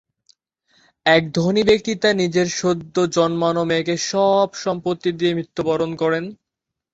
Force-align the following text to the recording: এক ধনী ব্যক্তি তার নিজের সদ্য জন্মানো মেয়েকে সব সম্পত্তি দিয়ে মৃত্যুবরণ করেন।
এক 1.05 1.23
ধনী 1.35 1.61
ব্যক্তি 1.69 1.91
তার 2.01 2.15
নিজের 2.21 2.47
সদ্য 2.59 2.95
জন্মানো 3.15 3.61
মেয়েকে 3.69 3.95
সব 4.11 4.47
সম্পত্তি 4.63 5.09
দিয়ে 5.19 5.33
মৃত্যুবরণ 5.37 5.91
করেন। 6.01 6.23